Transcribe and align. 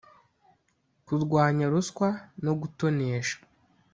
Kurwanya 1.05 1.65
ruswa 1.73 2.09
no 2.43 2.53
gutonesha 2.59 3.37